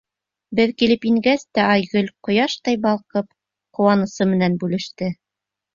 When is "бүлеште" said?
4.65-5.15